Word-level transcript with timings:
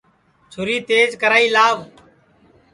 چھُری 0.51 0.77
تیج 0.87 1.09
کرائی 1.21 1.47
لاوَ 1.55 1.77